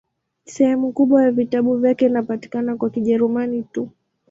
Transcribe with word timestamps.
Sehemu 0.45 0.91
kubwa 0.91 1.23
ya 1.23 1.31
vitabu 1.31 1.77
vyake 1.77 2.05
inapatikana 2.05 2.77
kwa 2.77 2.89
Kijerumani 2.89 3.63
tu. 3.63 3.89